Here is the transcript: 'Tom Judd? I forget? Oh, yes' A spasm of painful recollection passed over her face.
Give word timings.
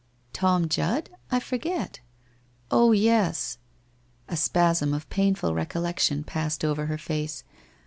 'Tom 0.33 0.67
Judd? 0.67 1.11
I 1.29 1.39
forget? 1.39 1.99
Oh, 2.71 2.91
yes' 2.91 3.59
A 4.27 4.35
spasm 4.35 4.95
of 4.95 5.07
painful 5.11 5.53
recollection 5.53 6.23
passed 6.23 6.65
over 6.65 6.87
her 6.87 6.97
face. 6.97 7.43